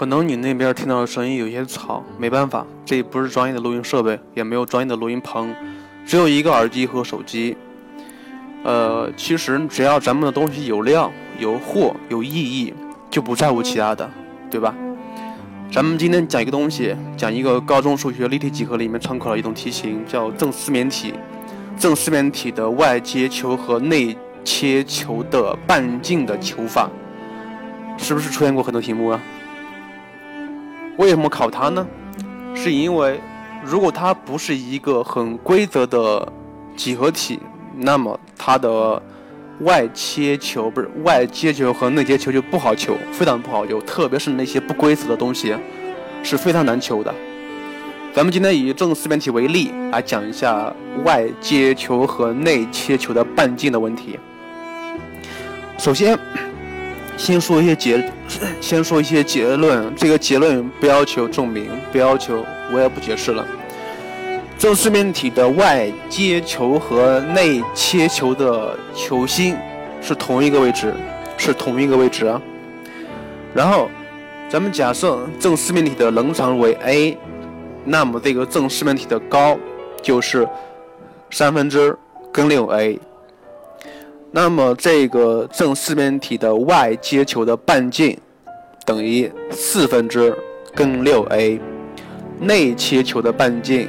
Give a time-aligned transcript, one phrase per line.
[0.00, 5.54] 可能你那边听到的声音有些吵，没办法，这不是专业的录音设备，也没有专业的录音棚，
[6.06, 7.54] 只有一个耳机和手机。
[8.64, 12.72] 呃，其实只要咱们的东西有量、有货、有意义，
[13.10, 14.10] 就不在乎其他的，
[14.50, 14.74] 对吧？
[15.70, 21.12] 咱们今天讲一个东西，讲一个高中数学立体几何里面常考的一种题型，叫正四面体。
[21.78, 26.88] 正四面体的外接球和内切球的半径的求法，
[27.98, 29.20] 是不是出现过很多题目啊？
[31.00, 31.86] 为什么考它呢？
[32.54, 33.18] 是因为
[33.64, 36.30] 如果它不是一个很规则的
[36.76, 37.40] 几何体，
[37.74, 39.02] 那么它的
[39.60, 45.56] 外切球不是外接球和内接球就不好求，非常不好求，特别是那些不规则的东西
[46.22, 47.14] 是非常难求的。
[48.12, 50.70] 咱们今天以正四面体为例来讲一下
[51.06, 54.18] 外接球和内切球的半径的问题。
[55.78, 56.18] 首先，
[57.20, 58.02] 先说一些结，
[58.62, 59.94] 先说一些结论。
[59.94, 63.46] 这个结论不要求证明，不要求，我也不解释了。
[64.58, 69.54] 正四面体的外接球和内切球的球心
[70.00, 70.94] 是同一个位置，
[71.36, 72.40] 是同一个位置啊。
[73.52, 73.90] 然后，
[74.48, 77.18] 咱们假设正四面体的棱长为 a。
[77.84, 79.58] 那么这个正四面体的高
[80.00, 80.48] 就是
[81.30, 81.94] 三分之
[82.32, 82.98] 根六 a，
[84.32, 88.16] 那么这个正四面体的外接球的半径
[88.86, 90.32] 等于四分之
[90.72, 91.60] 根六 a，
[92.38, 93.88] 内切球的半径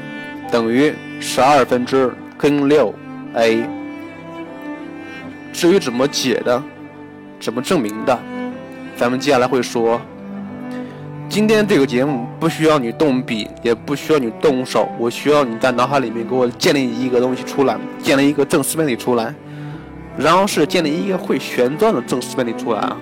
[0.52, 2.94] 等于十二分之根六
[3.36, 3.64] a。
[5.54, 6.62] 至于怎么解的，
[7.40, 8.18] 怎么证明的，
[8.96, 10.02] 咱们接下来会说。
[11.30, 19.34] 今天这个节目不需要你动笔，也不需要你动手，我需要你在脑海里面给我建立一个东西出来，建立一个正四面体出来，
[20.18, 22.98] 然后是建立一个会旋转的正四面体出来啊。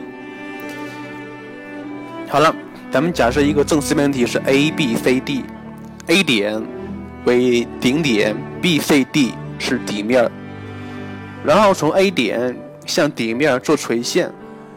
[2.27, 2.55] 好了，
[2.92, 6.61] 咱们假设一个正四面体是 A B C D，A 点
[7.25, 10.30] 为顶点，B C D 是底面，
[11.43, 12.55] 然后从 A 点
[12.86, 14.31] 向底面做垂线，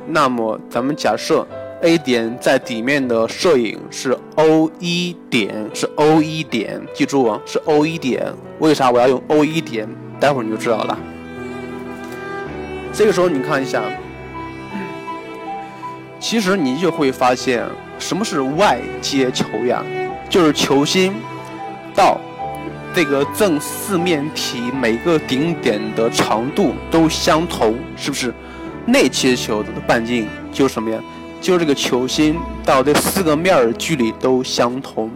[0.06, 1.46] 那么咱们假设。
[1.84, 8.32] A 点在底面的摄影是 O 一点，是 O 一点，记住啊，是 O 一点。
[8.60, 9.88] 为啥我要用 O 一点？
[10.20, 10.96] 待会儿你就知道了。
[12.92, 13.82] 这个时候你看一下，
[16.20, 17.64] 其实你就会发现，
[17.98, 19.82] 什么是外接球呀？
[20.28, 21.12] 就是球心
[21.94, 22.20] 到
[22.94, 28.32] 这个正四面体每个顶点的长度都相同，是不是？
[28.84, 30.98] 内切球的半径就是什么呀？
[31.40, 35.10] 就是这个球心到这四个面儿距离都相同。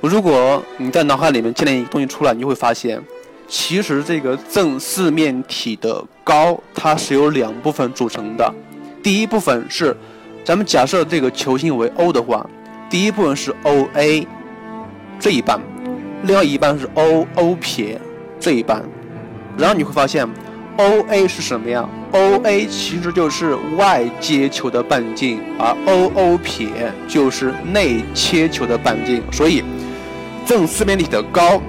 [0.00, 3.00] 如果你在脑海里面建立一个东西出来，你就会发现，
[3.48, 8.52] 其实这个正四面体的高它是由两部分组成的。
[9.02, 9.96] 第一部分是，
[10.44, 12.48] 咱们假设这个球心为 O 的话，
[12.88, 14.26] 第一部分是 OA
[15.18, 15.60] 这一半，
[16.24, 18.00] 另外一半是 OO 撇
[18.40, 18.82] 这一半，
[19.56, 20.28] 然后你会发现。
[20.78, 29.22] O A 是什么呀？O A 其实就是外接球的半径，而 O O 撇就是内切球的半径。
[29.30, 29.62] 所以
[30.46, 31.60] 正四面体的高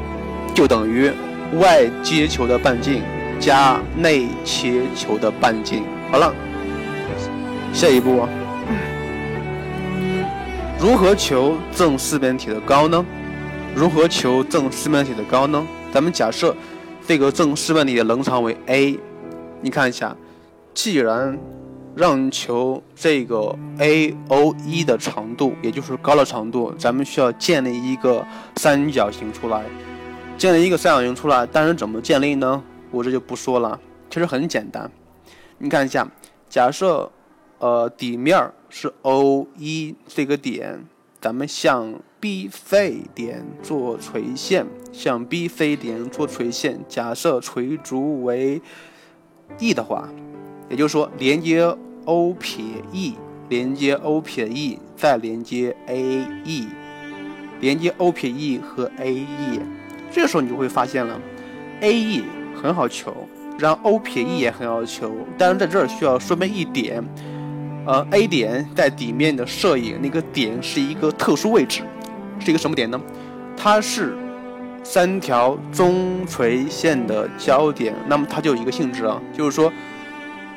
[0.53, 1.11] 就等于
[1.59, 3.01] 外接球的半径
[3.39, 5.83] 加内切球的半径。
[6.11, 6.33] 好了，
[7.73, 8.27] 下一步，
[10.79, 13.05] 如何求正四面体的高呢？
[13.75, 15.65] 如何求正四面体的高呢？
[15.91, 16.55] 咱们假设。
[17.05, 18.97] 这个正四面体的棱长为 a，
[19.59, 20.15] 你看一下，
[20.73, 21.37] 既然
[21.93, 28.25] 让求这个 AOE 的长度，也就是高的长度，咱们需要建立一个
[28.55, 29.63] 三角形出来。
[30.37, 32.61] 建立一个三角形出来，但是怎么建立呢？
[32.91, 33.79] 我这就不说了，
[34.09, 34.91] 其实很简单。
[35.57, 36.05] 你看一下，
[36.49, 37.09] 假设
[37.59, 40.85] 呃底面是 o 一这个点，
[41.21, 46.81] 咱们向 B C 点做垂线，向 B C 点做垂线。
[46.89, 48.61] 假设垂足为
[49.59, 50.09] E 的话，
[50.69, 51.63] 也就是说连接
[52.05, 53.15] O 撇 E，
[53.47, 56.67] 连接 O 撇 E，再连接 A E，
[57.61, 59.59] 连接 O 撇 E 和 A E。
[60.13, 61.19] 这个时候你就会发现了
[61.81, 62.23] ，A E
[62.61, 63.27] 很好求，
[63.57, 67.03] 然后 O 撇 E 也很好求，但是在这儿需要说明一点，
[67.87, 71.81] 呃，A 点在底面的摄影那个点是一个特殊位置。
[72.39, 73.01] 是一个什么点呢？
[73.57, 74.15] 它是
[74.83, 79.73] 三条中垂线的交点，那么它就有一个性质啊，就是说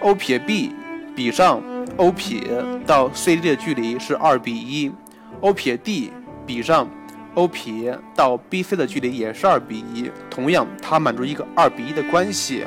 [0.00, 0.74] ，O 撇 B
[1.14, 1.62] 比上
[1.96, 2.40] O 撇
[2.86, 4.92] 到 CD 的距离是二比一
[5.40, 6.12] ，O 撇 D
[6.44, 6.88] 比上
[7.36, 12.64] O 撇到 BC 的距离也是二比一，同样它满足一个二比一的关系，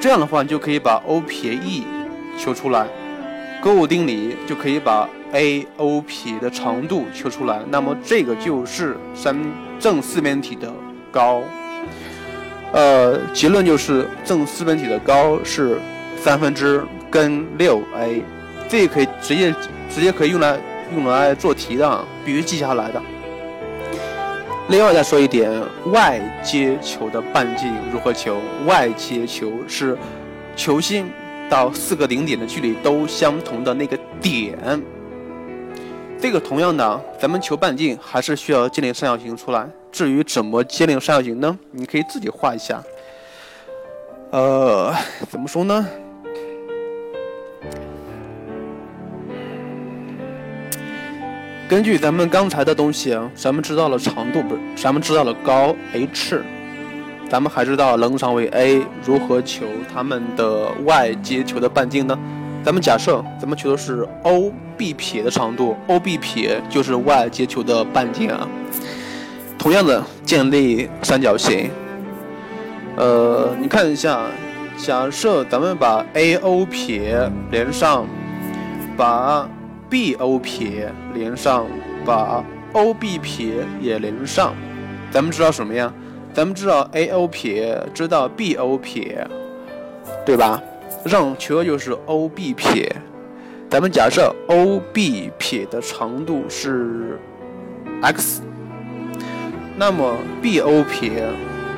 [0.00, 1.84] 这样的话你就可以把 O 撇 E
[2.38, 2.86] 求出来，
[3.62, 9.36] 勾股定理就可以把 a o 撇的长度求出来，那么这个就是三
[9.78, 10.72] 正四面体的
[11.12, 11.42] 高。
[12.72, 15.78] 呃，结论就是正四面体的高是
[16.18, 18.22] 三分之根六 a，
[18.66, 19.54] 这个可以直接
[19.90, 20.58] 直接可以用来
[20.94, 23.02] 用来做题的，必须记下来的。
[24.68, 25.48] 另外再说一点，
[25.92, 28.40] 外接球的半径如何求？
[28.66, 29.96] 外接球是
[30.56, 31.08] 球心
[31.48, 34.58] 到四个顶点的距离都相同的那个点。
[36.18, 39.68] 这个同样的，咱们求半径还是需要建立三角形出来。
[39.92, 41.56] 至于怎么建立三角形呢？
[41.70, 42.82] 你可以自己画一下。
[44.32, 44.92] 呃，
[45.30, 45.86] 怎么说呢？
[51.68, 54.60] 根据咱们刚才的东西啊，咱们知道了长度不是？
[54.76, 56.40] 咱们知道了高 h，
[57.28, 62.16] 咱们还知道棱长为 a，如何求它们的外接球的半径呢？
[62.64, 68.46] 咱们假设咱们求的是 o b 撇的长度，o b 撇就是外接球的半径啊。
[69.58, 71.68] 同样的，建立三角形。
[72.96, 74.20] 呃，你看一下，
[74.76, 78.06] 假设咱们把 a o 撇连上，
[78.96, 79.48] 把
[79.88, 81.66] b o 撇连上，
[82.04, 84.54] 把 o b 撇也连上，
[85.10, 85.92] 咱们知道什么呀？
[86.34, 89.26] 咱们知道 a o 撇，知道 b o 撇，
[90.24, 90.62] 对吧？
[91.04, 92.94] 让求的就是 o b 撇。
[93.68, 97.18] 咱们假设 o b 撇的长度是
[98.02, 98.42] x。
[99.78, 101.28] 那么 B O 撇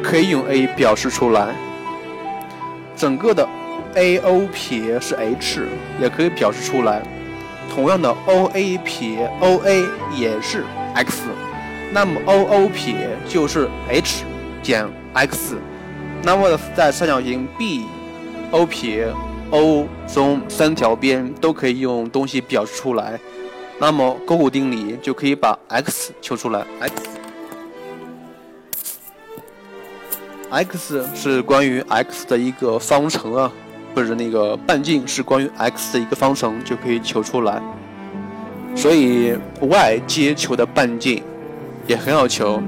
[0.04, 1.52] 可以用 A 表示出来，
[2.94, 3.44] 整个的
[3.94, 5.66] A O 撇是 H，
[6.00, 7.02] 也可以表示出来。
[7.68, 9.84] 同样的 O A 撇 O A
[10.16, 11.22] 也是 x，
[11.92, 14.24] 那么 O O 撇就是 H
[14.62, 15.56] 减 x。
[16.22, 17.84] 那么在三角形 B
[18.50, 19.12] O 撇
[19.50, 23.18] O 中三条边都可以用东西表示出来，
[23.78, 26.94] 那么勾股定理就可以把 x 求出来，x。
[30.50, 33.52] x 是关于 x 的一个方程啊，
[33.94, 37.60] 或者那个半径是关于 x 的一个方程，就可以求出来。
[38.74, 41.22] 所以 y 接球的半径
[41.86, 42.62] 也很好求，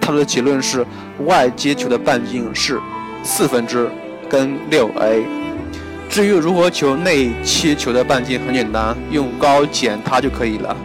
[0.00, 0.84] 它的结论是
[1.24, 2.80] y 接球的半径是
[3.22, 3.88] 四分之
[4.28, 5.22] 根六 a。
[6.08, 10.76] 至于如何求内切球的半径，很简单，用高减它就可以了，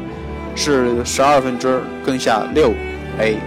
[0.55, 2.73] 是十二分之根下六
[3.19, 3.37] a。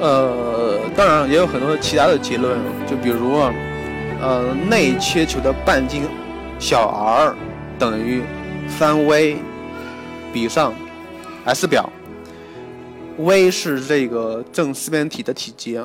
[0.00, 3.40] 呃，当然也有很多其他的结论，就比如，
[4.26, 6.02] 呃，内切球的半径
[6.58, 7.32] 小 r
[7.78, 8.24] 等于
[8.68, 9.36] 三 v
[10.32, 10.74] 比上
[11.44, 11.88] S 表
[13.18, 15.78] ，v 是这个正四面体的体积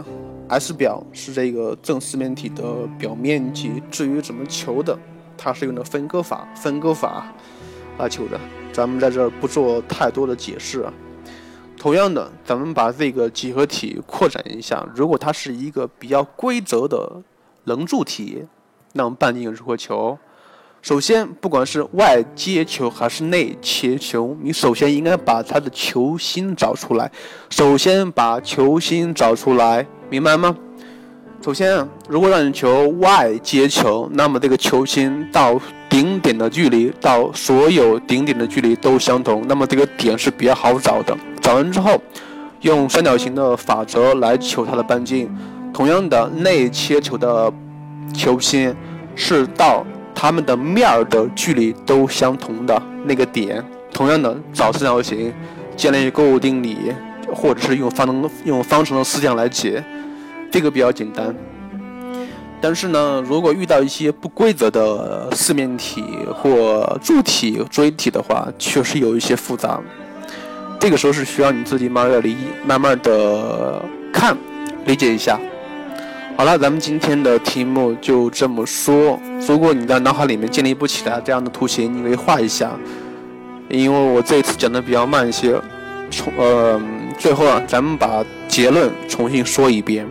[0.48, 2.64] ，S 表是这个正四面体的
[2.98, 3.74] 表面积。
[3.92, 4.98] 至于怎么求的，
[5.38, 7.32] 它是用的分割法，分割法
[8.00, 8.40] 来求的，
[8.74, 10.92] 咱们在这儿不做太多的解释啊。
[11.78, 14.84] 同样的，咱们把这个几何体扩展一下。
[14.96, 17.22] 如果它是一个比较规则的
[17.66, 18.46] 棱柱体，
[18.94, 20.18] 那么半径如何求？
[20.82, 27.12] 首先，不管是外接球还是内切球，你首先应该把它的球心找出来。
[27.52, 30.58] 首先把球心找出来，明白吗？
[31.44, 41.16] 首先，如果让你求外接球，那么这个球心到顶点的距离到所有顶点的距离都相同，那么这个点是比较好找的。
[41.40, 42.02] 找完之后，
[42.62, 45.30] 用三角形的法则来求它的半径。
[45.74, 47.52] 同样的，内切球的
[48.14, 48.74] 球心
[49.16, 53.64] 是到它们的面儿的距离都相同的那个点。
[53.94, 55.34] 同样的，找三角形，
[55.76, 56.78] 建立勾股定理，
[57.34, 59.84] 或者是用方程用方程的思想来解，
[60.50, 61.36] 这个比较简单。
[62.62, 69.80] 但是呢，如果遇到一些不规则的四面体或柱体、锥体的话，确实有一些复杂。
[70.80, 72.36] 这个时候是需要你自己慢慢的理，
[72.66, 74.38] 慢慢的看，
[74.86, 75.40] 理解一下。
[76.42, 79.20] 好了，咱们今天的题目就这么说。
[79.48, 82.72] 如果你在脑海里面建立不起来这样的图形，你可以画一下。
[83.70, 85.52] 因为我这一次讲的比较慢一些，
[86.10, 86.82] 重呃，
[87.20, 90.04] 最后啊，咱们把结论重新说一遍。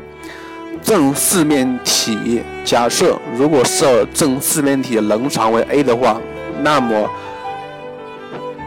[0.85, 6.21] 正四面体，假设如果设正四面体棱长为 a 的话，
[6.63, 7.11] 那么。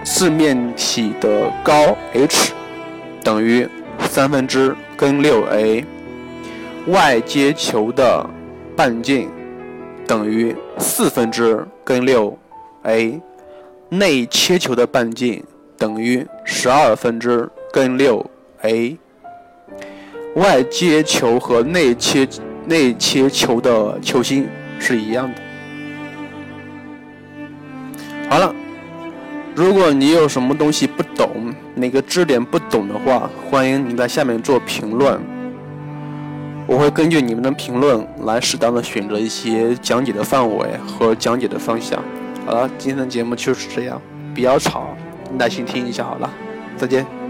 [0.03, 2.51] 四面体的高 h
[3.24, 3.65] 等于
[4.10, 5.86] 三分之根六 a，
[6.87, 8.29] 外接球的
[8.75, 9.29] 半径
[10.05, 12.37] 等于四分之根六
[12.83, 13.21] a，
[13.89, 15.43] 内切球的半径
[15.77, 18.25] 等于十二分之根六
[18.63, 18.97] a。
[20.35, 22.27] 外接球和内切
[22.65, 24.47] 内切球的球心
[24.79, 25.41] 是一样的。
[28.29, 28.53] 好了。
[29.55, 35.21] 如果你有什么东西不懂，哪个知识点不懂的话，欢迎你在下面做评论，
[36.74, 42.03] 我会根据你们的评论来适当的选择一些讲解的范围和讲解的方向。
[42.48, 44.01] 好了，今天的节目就是这样，
[44.34, 44.88] 比较吵，
[45.38, 46.27] 耐心听一下好了，
[46.75, 47.23] 再见。